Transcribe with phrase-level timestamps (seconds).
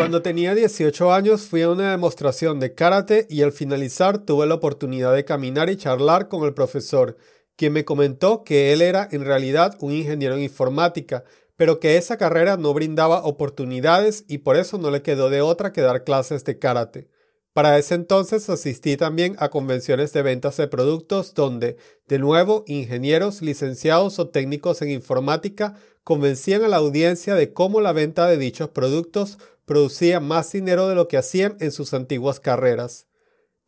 [0.00, 4.54] Cuando tenía 18 años fui a una demostración de karate y al finalizar tuve la
[4.54, 7.18] oportunidad de caminar y charlar con el profesor,
[7.54, 12.16] quien me comentó que él era en realidad un ingeniero en informática, pero que esa
[12.16, 16.44] carrera no brindaba oportunidades y por eso no le quedó de otra que dar clases
[16.44, 17.08] de karate.
[17.52, 21.76] Para ese entonces asistí también a convenciones de ventas de productos donde,
[22.08, 27.92] de nuevo, ingenieros, licenciados o técnicos en informática convencían a la audiencia de cómo la
[27.92, 29.38] venta de dichos productos
[29.70, 33.06] producía más dinero de lo que hacían en sus antiguas carreras.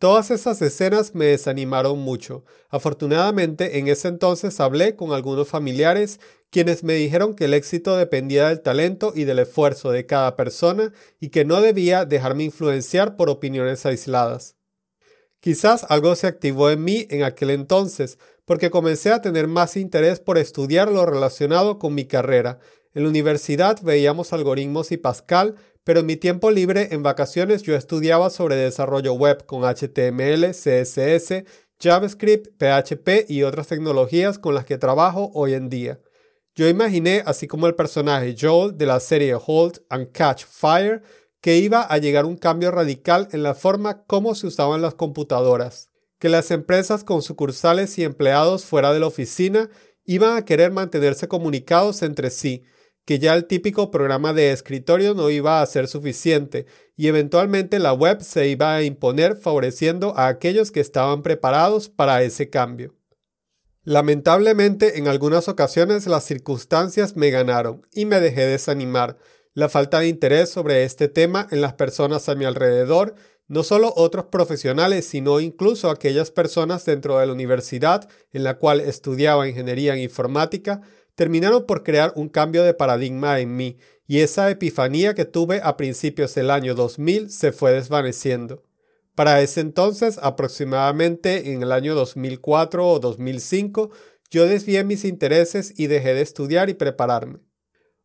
[0.00, 2.44] Todas esas escenas me desanimaron mucho.
[2.70, 6.18] Afortunadamente, en ese entonces hablé con algunos familiares
[6.50, 10.92] quienes me dijeron que el éxito dependía del talento y del esfuerzo de cada persona
[11.20, 14.56] y que no debía dejarme influenciar por opiniones aisladas.
[15.38, 20.18] Quizás algo se activó en mí en aquel entonces, porque comencé a tener más interés
[20.18, 22.58] por estudiar lo relacionado con mi carrera.
[22.94, 27.74] En la universidad veíamos algoritmos y Pascal, pero en mi tiempo libre en vacaciones yo
[27.74, 31.44] estudiaba sobre desarrollo web con HTML, CSS,
[31.80, 36.00] JavaScript, PHP y otras tecnologías con las que trabajo hoy en día.
[36.54, 41.02] Yo imaginé, así como el personaje Joel de la serie Hold and Catch Fire,
[41.40, 45.88] que iba a llegar un cambio radical en la forma como se usaban las computadoras,
[46.18, 49.70] que las empresas con sucursales y empleados fuera de la oficina
[50.04, 52.64] iban a querer mantenerse comunicados entre sí,
[53.04, 57.92] que ya el típico programa de escritorio no iba a ser suficiente y eventualmente la
[57.92, 62.94] web se iba a imponer favoreciendo a aquellos que estaban preparados para ese cambio.
[63.84, 69.18] Lamentablemente, en algunas ocasiones las circunstancias me ganaron y me dejé desanimar.
[69.54, 73.16] La falta de interés sobre este tema en las personas a mi alrededor,
[73.48, 78.80] no solo otros profesionales, sino incluso aquellas personas dentro de la universidad en la cual
[78.80, 80.80] estudiaba ingeniería en informática,
[81.14, 85.76] terminaron por crear un cambio de paradigma en mí, y esa epifanía que tuve a
[85.76, 88.62] principios del año 2000 se fue desvaneciendo.
[89.14, 93.90] Para ese entonces, aproximadamente en el año 2004 o 2005,
[94.30, 97.40] yo desvié mis intereses y dejé de estudiar y prepararme.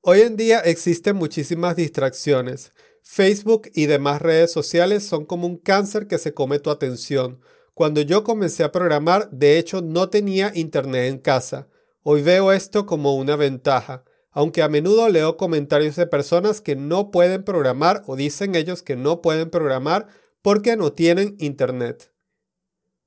[0.00, 2.72] Hoy en día existen muchísimas distracciones.
[3.02, 7.40] Facebook y demás redes sociales son como un cáncer que se come tu atención.
[7.74, 11.68] Cuando yo comencé a programar, de hecho no tenía internet en casa.
[12.06, 17.10] Hoy veo esto como una ventaja, aunque a menudo leo comentarios de personas que no
[17.10, 20.08] pueden programar o dicen ellos que no pueden programar
[20.42, 22.12] porque no tienen internet.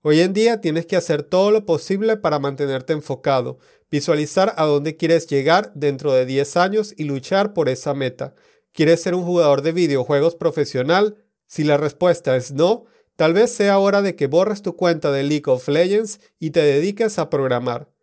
[0.01, 3.59] Hoy en día tienes que hacer todo lo posible para mantenerte enfocado,
[3.91, 8.33] visualizar a dónde quieres llegar dentro de 10 años y luchar por esa meta.
[8.73, 11.23] ¿Quieres ser un jugador de videojuegos profesional?
[11.45, 15.21] Si la respuesta es no, tal vez sea hora de que borres tu cuenta de
[15.21, 17.95] League of Legends y te dediques a programar.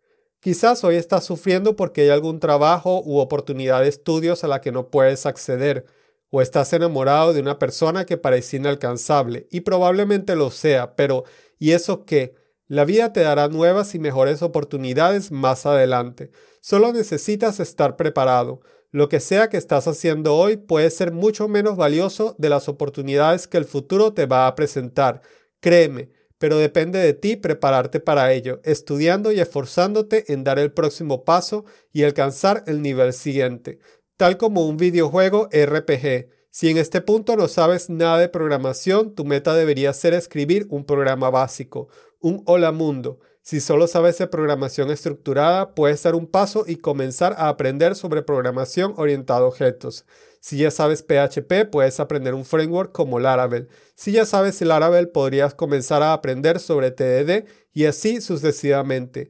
[0.45, 4.71] Quizás hoy estás sufriendo porque hay algún trabajo u oportunidad de estudios a la que
[4.71, 5.87] no puedes acceder
[6.29, 11.23] o estás enamorado de una persona que parecía inalcanzable, y probablemente lo sea, pero
[11.57, 12.35] ¿y eso qué?
[12.67, 16.29] La vida te dará nuevas y mejores oportunidades más adelante.
[16.61, 18.61] Solo necesitas estar preparado.
[18.91, 23.47] Lo que sea que estás haciendo hoy puede ser mucho menos valioso de las oportunidades
[23.47, 25.21] que el futuro te va a presentar.
[25.59, 26.11] Créeme,
[26.45, 31.65] pero depende de ti prepararte para ello, estudiando y esforzándote en dar el próximo paso
[31.91, 33.79] y alcanzar el nivel siguiente
[34.17, 36.29] tal como un videojuego RPG.
[36.49, 40.85] Si en este punto no sabes nada de programación, tu meta debería ser escribir un
[40.85, 41.89] programa básico,
[42.19, 43.19] un hola mundo.
[43.47, 48.23] Si solo sabes de programación estructurada, puedes dar un paso y comenzar a aprender sobre
[48.23, 50.07] programación orientada a objetos.
[50.39, 53.69] Si ya sabes PHP, puedes aprender un framework como Laravel.
[53.93, 59.29] Si ya sabes Laravel, podrías comenzar a aprender sobre TDD y así sucesivamente.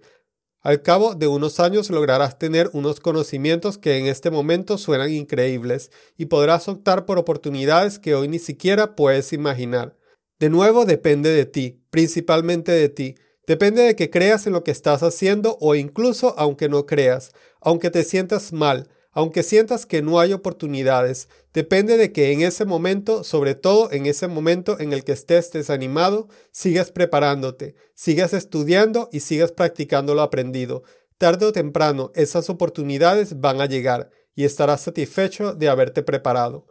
[0.61, 5.91] Al cabo de unos años lograrás tener unos conocimientos que en este momento suenan increíbles
[6.15, 9.97] y podrás optar por oportunidades que hoy ni siquiera puedes imaginar.
[10.39, 13.15] De nuevo depende de ti, principalmente de ti.
[13.47, 17.31] Depende de que creas en lo que estás haciendo o incluso aunque no creas,
[17.61, 22.65] aunque te sientas mal, aunque sientas que no hay oportunidades, depende de que en ese
[22.65, 29.07] momento, sobre todo en ese momento en el que estés desanimado, sigas preparándote, sigas estudiando
[29.13, 30.83] y sigas practicando lo aprendido.
[31.17, 36.67] Tarde o temprano esas oportunidades van a llegar y estarás satisfecho de haberte preparado.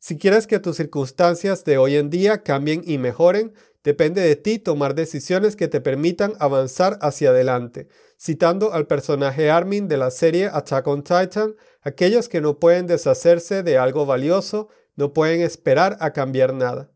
[0.00, 3.52] Si quieres que tus circunstancias de hoy en día cambien y mejoren,
[3.84, 7.88] depende de ti tomar decisiones que te permitan avanzar hacia adelante.
[8.18, 11.54] Citando al personaje Armin de la serie Attack on Titan,
[11.88, 16.90] Aquellos que no pueden deshacerse de algo valioso no pueden esperar a cambiar nada.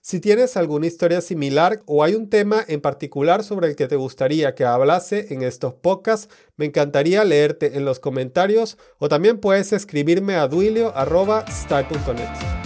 [0.00, 3.96] Si tienes alguna historia similar o hay un tema en particular sobre el que te
[3.96, 9.72] gustaría que hablase en estos podcasts, me encantaría leerte en los comentarios o también puedes
[9.72, 12.57] escribirme a duilio.sty.net.